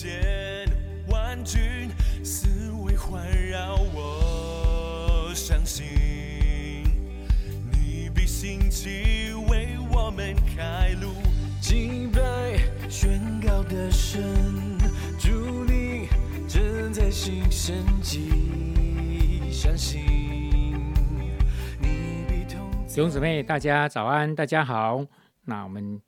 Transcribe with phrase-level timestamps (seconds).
[0.00, 0.64] 间
[1.08, 1.90] 万军
[2.22, 6.84] 思维环绕，我相信
[7.72, 11.14] 你必兴起为我们开路。
[11.60, 12.20] 敬拜
[12.88, 14.22] 宣告的神，
[15.18, 16.06] 祝你
[16.46, 20.00] 正在行神迹，相信
[21.80, 25.04] 你必同在弟兄姊妹，大家早安，大家好。
[25.44, 26.00] 那我们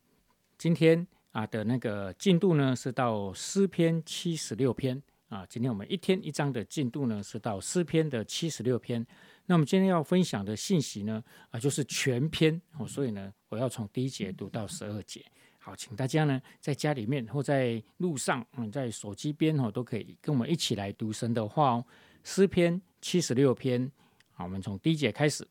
[0.57, 5.47] 今天啊的那个进度呢是到诗篇七十六篇啊。
[5.49, 9.07] 今天我们一天一章的进度呢是到诗篇的七十六篇。
[9.47, 15.25] 那我们今天要分享的信息呢啊就是全篇哦，所以呢我要从第一节读到十二节。
[15.59, 21.85] 好，请大家呢在家里面或在路上，嗯，在手机边哦都可以跟我们一起来读神的话哦。
[22.25, 23.91] 诗篇七十六篇，
[24.33, 25.47] 好，我们从第一节开始。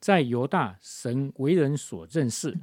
[0.00, 2.54] 在犹大，神为人所认识。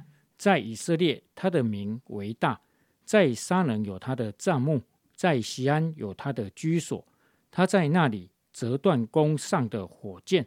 [0.42, 2.60] 在以色列，他的名为大；
[3.04, 4.82] 在沙能有他的帐幕，
[5.14, 7.06] 在西安有他的居所。
[7.48, 10.44] 他在那里折断弓上的火箭，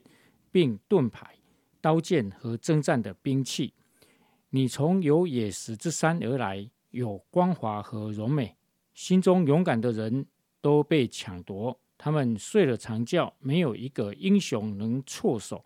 [0.52, 1.38] 并盾牌、
[1.80, 3.74] 刀剑和征战的兵器。
[4.50, 8.58] 你从有野石之山而来，有光华和荣美。
[8.94, 10.26] 心中勇敢的人
[10.60, 15.64] 都被抢夺，他们睡了长觉，没有一个英雄能措手。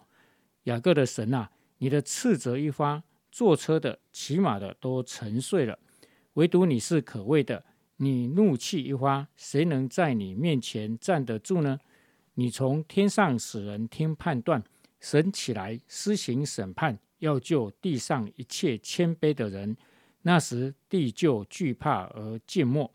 [0.65, 1.49] 雅各的神啊，
[1.79, 3.01] 你的斥责一发。
[3.31, 5.77] 坐车的、骑马的都沉睡了，
[6.33, 7.65] 唯独你是可畏的。
[7.97, 11.79] 你怒气一发，谁能在你面前站得住呢？
[12.35, 14.63] 你从天上使人听判断，
[15.01, 19.75] 神起来施行审判，要救地上一切谦卑的人。
[20.21, 22.93] 那时地就惧怕而静默。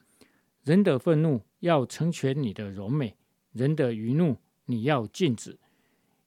[0.63, 3.15] 人的愤怒要成全你的荣美，
[3.53, 5.59] 人的余怒你要禁止。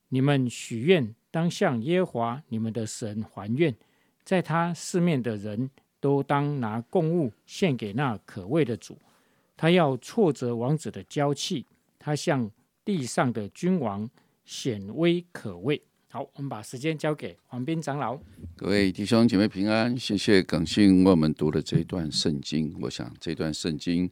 [0.09, 3.75] 你们许愿当向耶和华你们的神还愿。
[4.27, 5.69] 在他四面的人
[6.01, 8.97] 都当拿供物献给那可畏的主，
[9.55, 11.65] 他要挫折王子的娇气，
[11.97, 12.51] 他向
[12.83, 14.09] 地上的君王
[14.43, 15.81] 显威可畏。
[16.11, 18.19] 好，我们把时间交给黄斌长老。
[18.57, 22.75] 各位弟兄姐妹平安，谢谢耿信为我们读了这一段圣经。
[22.81, 24.11] 我想这段圣经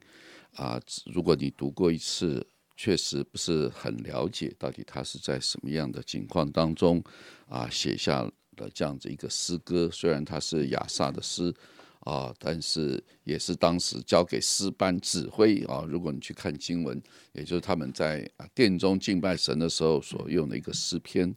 [0.54, 0.80] 啊，
[1.12, 7.04] 如果你读过一次，确实不是很了解到底他是在什么样的情况当中
[7.50, 8.26] 啊写下。
[8.56, 11.54] 的这样子一个诗歌，虽然它是亚萨的诗
[12.00, 15.84] 啊，但是也是当时交给诗班指挥啊。
[15.88, 17.02] 如果你去看经文，
[17.32, 21.34] 也就是他们在殿中敬拜神的时候所用的一个诗篇。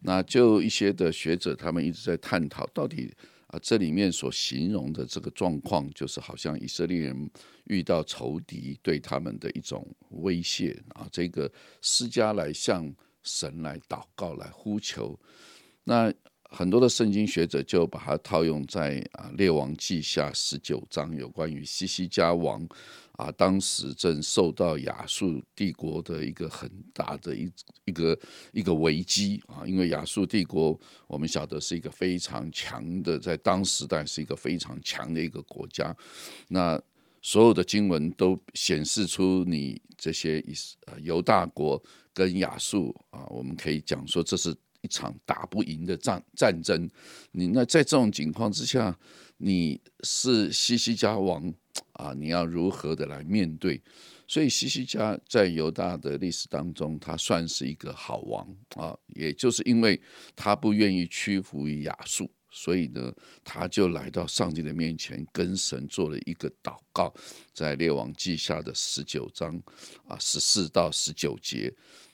[0.00, 3.14] 那就一些的学者，他们一直在探讨，到底
[3.46, 7.30] 啊这里面所形容的这个状况，就是好像以色列人
[7.64, 11.08] 遇到仇敌对他们的一种威胁啊。
[11.12, 11.48] 这个
[11.82, 12.92] 施加来向
[13.22, 15.16] 神来祷告来呼求，
[15.84, 16.12] 那。
[16.50, 22.68] 很多的圣经学者就把它套用在啊列王记下十九章有关于西西家王
[23.12, 27.48] 啊，当时正受到亚述帝国的一个很大的一
[27.84, 28.18] 一个
[28.52, 35.96] 一个危机啊，因为亚述帝国我们晓得是一个非常强的，在当时代是一个非常强的一个国家。
[36.48, 36.80] 那
[37.22, 40.52] 所有的经文都显示出你这些以
[40.86, 41.80] 呃犹大国
[42.12, 44.52] 跟亚述啊，我们可以讲说这是。
[44.82, 46.88] 一场打不赢的战战争，
[47.32, 48.98] 你那在这种情况之下，
[49.36, 51.52] 你是西西家王
[51.92, 53.82] 啊，你要如何的来面对？
[54.26, 58.46] 所以西西家在犹大的历史当中，他算是一个好王
[58.76, 60.00] 啊，也就是因为
[60.34, 63.12] 他不愿意屈服于亚述，所以呢，
[63.44, 67.12] 他就来到上帝的面前，跟神做了一个祷告，
[67.52, 69.60] 在列王记下的十九章
[70.06, 71.70] 啊十四到十九节。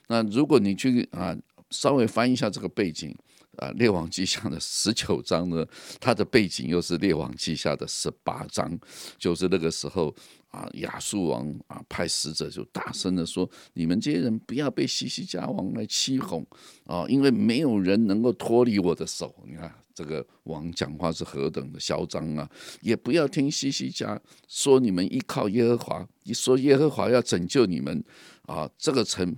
[0.07, 1.33] 那如果你去啊。
[1.69, 3.15] 稍微翻一下这个背景
[3.57, 5.65] 啊，《列王记下》的十九章呢，
[5.99, 8.79] 它的背景又是《列王记下》的十八章，
[9.17, 10.15] 就是那个时候
[10.49, 16.45] 啊，亚述王啊派使者就大声的说：“你们这些人不要被西西家王来欺哄
[16.85, 22.47] 啊，因为没有人能够脱离我的手。”你看这个王讲话是何等的嚣张啊！
[22.81, 28.03] 也不要听西西家说你们依靠耶和华，一说耶和华要拯救你们
[28.43, 29.35] 啊，这个城。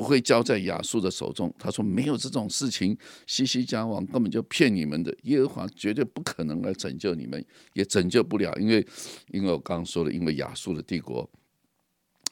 [0.00, 1.54] 不会交在亚述的手中。
[1.58, 5.14] 他说没有这种事情，西西家王根本就骗你们的。
[5.24, 7.44] 耶和华绝对不可能来拯救你们，
[7.74, 8.86] 也拯救不了，因为
[9.28, 11.28] 因为我刚刚说了，因为亚述的帝国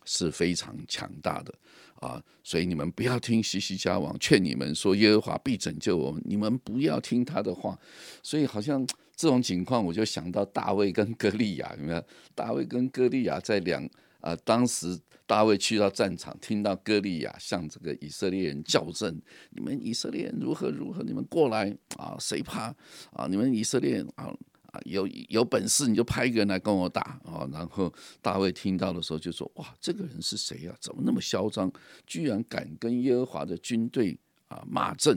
[0.06, 1.53] 是非常强大的
[1.97, 7.79] 啊，所以你们不要听西西家王劝你们说耶和华必拯救我们，你们不要听他的话。
[8.23, 8.82] 所以好像
[9.15, 12.03] 这种情况，我就想到大卫跟歌利亚，有没有？
[12.35, 13.87] 大卫跟歌利亚在两
[14.20, 14.99] 啊，当时。
[15.29, 19.21] 大卫去到战场，听到歌利亚向这个以色列人叫阵
[19.55, 21.03] ：“你们以色列人如何如何？
[21.03, 22.17] 你们过来啊！
[22.19, 22.75] 谁怕
[23.13, 23.27] 啊？
[23.29, 24.35] 你们以色列啊
[24.73, 27.47] 啊，有有本事你就派一个人来跟我打啊！
[27.53, 27.93] 然后
[28.23, 30.75] 大卫听到的时候就说：哇，这个人是谁呀？
[30.81, 31.71] 怎么那么嚣张？
[32.07, 35.15] 居然敢跟耶和华的军队啊骂阵！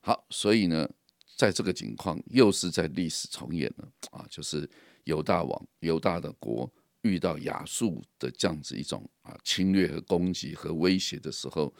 [0.00, 0.88] 好，所以呢，
[1.36, 4.70] 在这个情况又是在历史重演了啊，就是
[5.02, 6.72] 犹大王犹大的国
[7.08, 11.74] 遇到亚述的这样子一种啊侵略和攻击和威胁的时候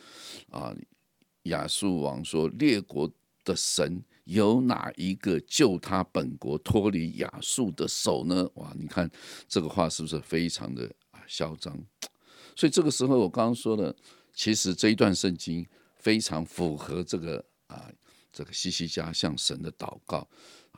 [0.51, 0.75] 啊，
[1.45, 3.13] 亚述王说：列国
[3.45, 4.03] 的神。
[4.25, 8.47] 有哪一个救他本国脱离亚述的手呢？
[8.57, 9.11] 哇，你看
[9.49, 11.75] 这个话是不是非常的啊嚣张？
[12.55, 13.97] 所以这个时候我刚刚说的，
[14.35, 15.67] 其实这一段圣经
[15.97, 17.91] 非常符合这个啊
[18.31, 20.29] 这个西西家向神的祷告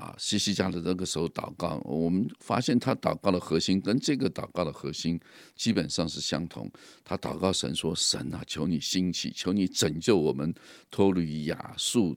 [0.01, 5.21] 啊，西西家的那个时候祷告，我们发现他祷告的核心跟这个祷告的核心
[5.55, 6.71] 基本上是相同。
[7.05, 10.55] 他祷告神说：“神啊，求你兴起，求你拯救我们
[10.91, 12.17] 脱离亚述。”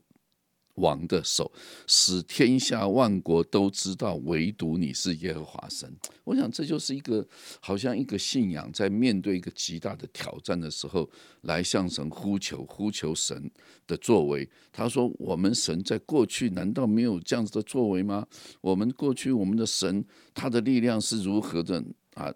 [0.75, 1.51] 王的手，
[1.85, 5.91] 使天下万国都知道，唯独你是耶和华神。
[6.23, 7.25] 我想这就是一个，
[7.59, 11.09] 好像一个信仰，在面对一个极大的挑战的时候，
[11.41, 13.51] 来向神呼求，呼求神
[13.85, 14.49] 的作为。
[14.71, 18.25] 他说：“我们神在过去难道没有这样子的作为吗？
[18.61, 20.03] 我们过去我们的神，
[20.33, 21.83] 他的力量是如何的
[22.15, 22.33] 啊？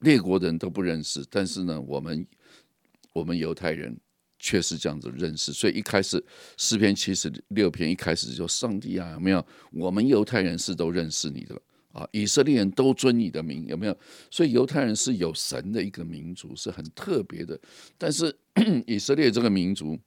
[0.00, 2.26] 列国人都不认识，但是呢，我们
[3.12, 3.98] 我们犹太人。”
[4.40, 6.22] 确实这样子认识，所以一开始
[6.56, 9.46] 诗篇七十六篇一开始就上帝啊，有没有？
[9.70, 11.54] 我们犹太人是都认识你的
[11.92, 13.96] 啊，以色列人都尊你的名，有没有？
[14.30, 17.60] 所以犹太人是有神的一个民族，是很特别的。
[17.98, 18.34] 但是
[18.86, 19.98] 以色列这个民族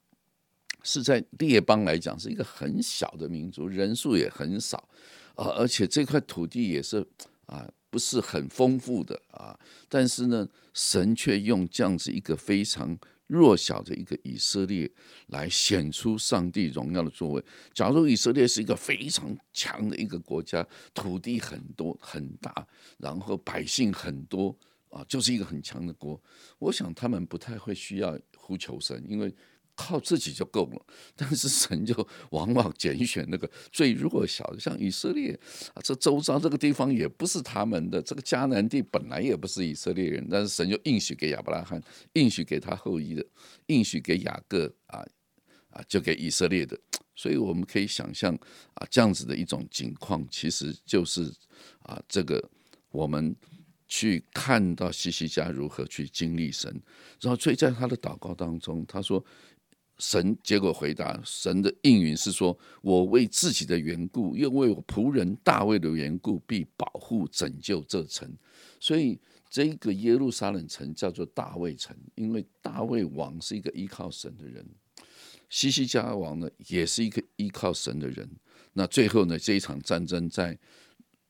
[0.82, 4.90] 是在列邦来讲是一个很小的民族，人数也很少
[5.36, 7.06] 啊，而且这块土地也是
[7.46, 9.56] 啊不是很丰富的啊。
[9.88, 12.98] 但是呢，神却用这样子一个非常。
[13.28, 14.90] 弱小的一个以色列
[15.28, 17.44] 来显出上帝荣耀的作为。
[17.74, 22.68] 假如以色列是一个非常强的一个国家，土地很多很大，
[22.98, 24.56] 然后百姓很多
[24.90, 26.22] 啊，就是一个很强的国。
[26.60, 29.34] 我想他们不太会需要呼求神，因为。
[29.76, 30.86] 靠自己就够了，
[31.16, 35.38] 但是神就往往拣选那个最弱小的，像以色列
[35.74, 41.82] 啊，这周遭这个地方也不是他们的，这个迦南地本来也不是以色列人，但是神就应许给亚伯拉罕，
[42.14, 43.26] 应许给他后裔的，
[43.66, 45.04] 应许给雅各啊
[45.72, 46.80] 啊，就给以色列的，
[47.16, 48.32] 所以我们可以想象
[48.76, 51.34] 啊，这样子的一种情况，其实就是
[51.80, 52.48] 啊，这个
[52.92, 53.36] 我们
[53.88, 56.72] 去看到西西家如何去经历神，
[57.20, 59.26] 然后所以在他的祷告当中，他说。
[59.98, 68.32] 神结果回答，神的应允是说：“我为自己的缘故，又为我仆人大卫的缘故，必保护拯救这城。”
[68.80, 69.20] 所以，
[69.50, 74.66] 这个耶路撒冷城叫做大卫城，因为大卫王是一个依靠神的人，
[75.50, 78.30] 西西家王呢也是一个依靠神的人。
[78.74, 80.58] 那最后呢，这一场战争在。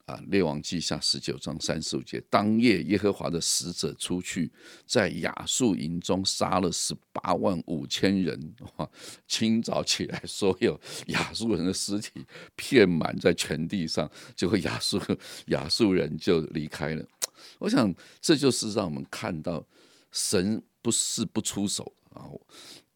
[0.05, 4.51] 啊，《列王记下》十九章三十五节，当夜耶和华的使者出去，
[4.85, 8.53] 在亚述营中杀了十八万五千人。
[8.75, 8.89] 哇！
[9.27, 10.77] 清早起来，所有
[11.07, 14.99] 亚述人的尸体遍满在全地上，结果亚述
[15.47, 17.05] 亚述人就离开了。
[17.59, 19.65] 我想，这就是让我们看到
[20.11, 22.27] 神不是不出手啊，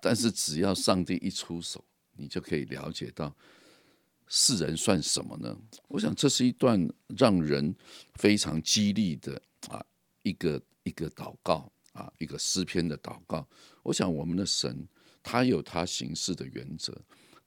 [0.02, 1.82] 但是只要上帝一出手，
[2.18, 3.34] 你就可以了解到。
[4.28, 5.58] 世人算什么呢？
[5.88, 6.88] 我想这是一段
[7.18, 7.74] 让人
[8.16, 9.84] 非常激励的啊，
[10.24, 13.48] 一个一个祷告啊，一个诗篇的祷告。
[13.84, 14.88] 我想我们的神
[15.24, 16.94] 他有他行事的原则。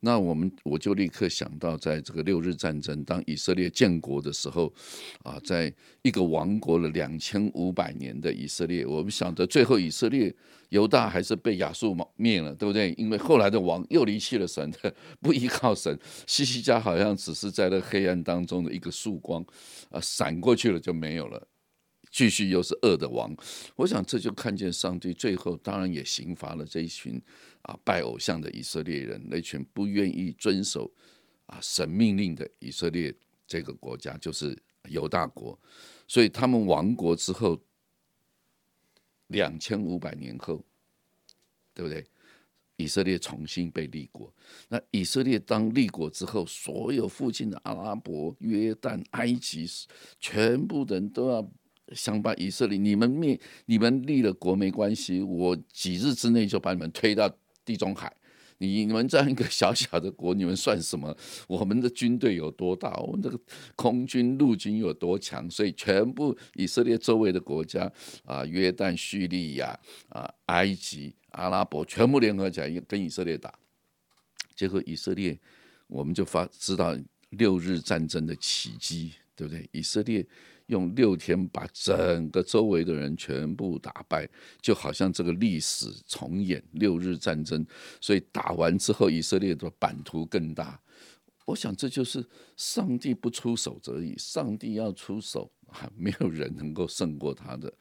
[0.00, 4.72] 那我们我就立刻想到，在这个六日战争，当以色列建国的时候，
[5.22, 10.34] 啊，在一个亡国了两千五百年的以色列，我们想着最后以色列
[10.70, 12.94] 犹大还是被亚述灭了，对不对？
[12.96, 14.72] 因为后来的王又离弃了神，
[15.20, 19.44] 不依靠神，西西家好像只是在那黑暗当中的一个曙光，
[19.90, 21.46] 啊，闪过去了就没有了。
[22.12, 23.32] 继续又是恶的王，
[23.76, 27.22] 我想这就看见上帝最后当然也刑罚了这一群
[27.62, 30.90] 啊拜偶像的以色列人，那群不愿意遵守
[31.46, 33.14] 啊神命令的以色列
[33.46, 34.56] 这个国家就是
[34.88, 35.58] 犹大国，
[36.06, 37.60] 所以他们亡国之后
[39.28, 40.64] 两千五百年后，
[41.74, 42.04] 对不对？
[42.76, 44.32] 以色列重新被立国，
[44.68, 49.68] 那以色列当立国之后，所有附近的阿拉伯、约旦、埃及，
[50.18, 51.50] 全部人都要。
[51.92, 53.36] 想把以色列你们灭
[53.66, 57.28] 你们立了国没关系，我几日之内就把你们推到
[57.70, 58.12] 地中海。
[58.58, 61.16] 你们这样一个小小的国，你们算什么？
[61.46, 62.92] 我们的军队有多大？
[62.96, 63.38] 我们这个
[63.76, 65.48] 空军陆军有多强？
[65.48, 67.90] 所以全部以色列周围的国家
[68.24, 73.54] 啊，约旦、叙利亚啊、埃及、阿拉伯全部联合起来跟以色列打。
[74.56, 75.38] 结果以色列
[75.86, 76.94] 我们就发知道
[77.30, 79.12] 六日战争的奇迹。
[79.36, 79.66] 对不对？
[79.72, 80.26] 以色列
[80.70, 84.26] 用六天把整个周围的人全部打败，
[84.62, 87.66] 就好像这个历史重演六日战争。
[88.00, 90.80] 所以打完之后，以色列的版图更大。
[91.46, 92.24] 我想这就是
[92.56, 95.50] 上帝不出手则已，上帝要出手，
[95.96, 97.72] 没有人能够胜过他的。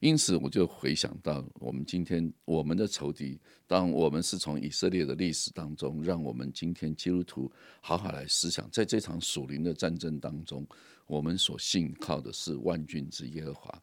[0.00, 10.66] 因此，我就回想到我们今天我们的仇敌，当我们是从以色列的历史当中，让我们今天基督徒好好来思想，在这场属灵的战争当中，
[11.06, 13.82] 我们所信靠的是万军之耶和华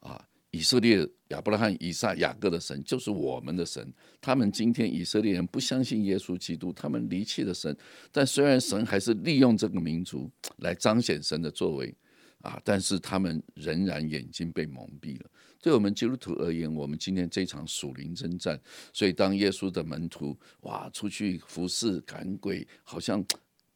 [0.00, 0.26] 啊！
[0.52, 3.94] 以色列亚伯拉罕、以撒、雅各的神就是我们的神。
[4.20, 7.76] 他们今天以色列人不相信耶稣基督，他们离弃了神，
[8.10, 11.94] 但虽然神还是利用这个民族来彰显神的作为
[12.42, 15.30] 啊，但是他们仍然眼睛被蒙蔽了。
[15.62, 18.58] 对我们基督徒而言，我们今天这场属灵征战，
[18.92, 23.22] 所以当耶稣的门徒哇出去服侍赶鬼，好像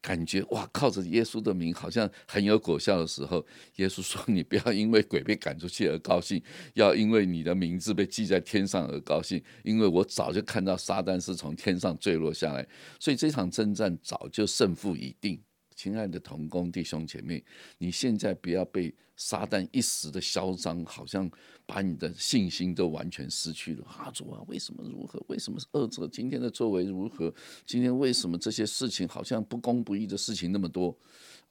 [0.01, 3.45] 感觉哇靠着耶稣的名好像很有果效的时候，
[3.77, 6.43] 耶稣说：“你不要因为鬼被赶出去而高兴，
[6.73, 12.67] 要因为你的名字被记在天上而高兴，因为我早就看到撒旦是从天上坠落下来，
[12.99, 15.39] 所以这场征战早就胜负已定。”
[15.85, 17.45] 亲爱的同工弟兄姐妹，
[17.77, 21.31] 你现在不要被撒旦一时的嚣张，好像
[21.67, 23.85] 把你的信心都完全失去了。
[23.85, 25.23] 啊，主啊，为什么如何？
[25.29, 27.31] 为什么是恶者今天的作为如何？
[27.67, 30.97] 今天为什么这些事情好像不公不义的事情那么多？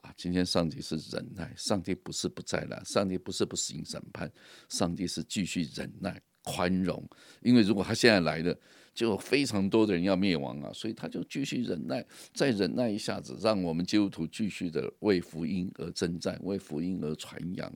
[0.00, 4.28] 啊，今天上帝是忍耐，上帝不是不在了，上帝不是不行审判，
[4.68, 7.02] 上帝是继续忍耐宽容。
[7.42, 8.56] 因为如果他现在来了。
[8.94, 17.72] 就有非常多的人要灭亡啊，所以他就继续忍耐，再忍耐一下子，让我们基督徒继续的为福音而征战，为福音而传扬。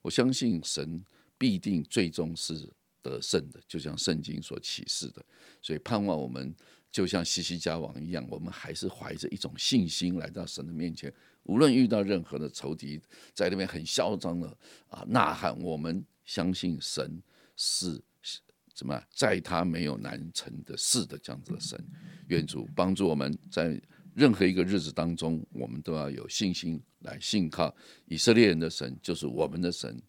[0.00, 1.04] 我相信神
[1.36, 2.66] 必定最终是
[3.02, 5.22] 得胜的，就像圣经所启示的。
[5.60, 6.54] 所以盼望我们
[6.90, 12.98] 就像西西家王一样，我们还是怀着一种信心来到神的面前，无论遇到任何的仇敌，
[13.34, 14.48] 在那边很嚣张的
[14.88, 17.22] 啊呐喊，我们相信神
[17.56, 18.02] 是。
[18.74, 21.78] 怎么在他没有难成的事的这样子的神，
[22.26, 23.80] 愿主帮助我们在
[24.14, 27.72] 任何一个日子当中，我们都要有信心来信靠
[28.06, 30.02] 以色列人的神，就是我们的神。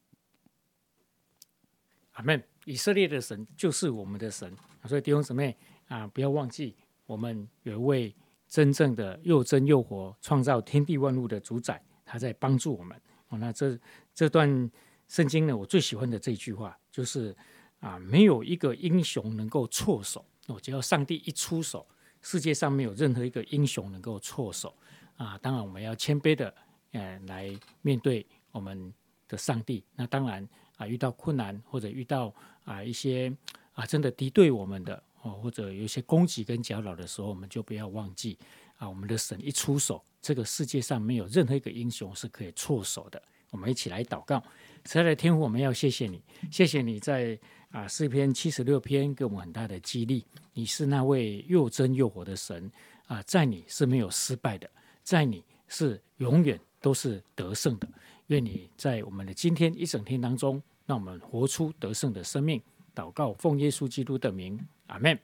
[2.14, 2.44] 阿门。
[2.66, 4.52] 以色列的神就是我们的神，
[4.86, 5.56] 所以弟兄姊妹
[5.88, 6.76] 啊，不要忘记，
[7.06, 8.16] 我们有一位
[8.48, 13.00] 真正的又真又活、创造天地万物的主宰，他在帮助我们。
[13.28, 13.80] 哦，那这
[14.16, 14.72] 这段
[15.08, 17.36] 圣经呢，我最喜欢的这句话就是。
[17.82, 20.60] 啊，没有一个英雄能够错手哦！
[20.60, 21.86] 只要上帝一出手，
[22.20, 24.74] 世界上没有任何一个英雄能够错手
[25.18, 25.38] 啊！
[25.38, 26.52] 当然，我们要谦卑的，
[26.94, 28.92] 呃，来面对我们
[29.28, 29.84] 的上帝。
[29.94, 30.48] 那当然
[30.78, 32.34] 啊，遇到困难或者遇到
[32.64, 33.32] 啊一些
[33.74, 38.40] 啊真的敌对我们的哦，或者有一些攻击跟搅扰的时候，我们就不要忘记
[38.78, 43.22] 啊，我们的神一出手，这个世界上没有任何一个英雄是可以错手的。
[43.52, 44.44] 我们一起来祷告，
[44.86, 47.38] 慈爱的天父，我们要谢谢你，谢谢你在。
[47.72, 50.26] 啊，诗篇七十六篇给我们很大的激励。
[50.54, 52.72] 你是那位又真又活的神
[53.08, 54.70] 啊，在你是没有失败的，
[55.04, 57.86] 在你是永远都是得胜的。
[58.28, 62.62] 愿你在我们的今天一整天当中，让我们活出得胜的生命。
[62.96, 65.20] 祷告，奉耶稣基督的名，阿门。